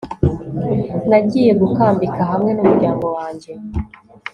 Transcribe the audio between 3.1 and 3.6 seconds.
wanjye